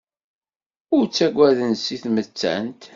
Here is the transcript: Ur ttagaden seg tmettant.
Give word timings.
Ur 0.95 1.03
ttagaden 1.05 1.73
seg 1.77 1.99
tmettant. 2.03 2.81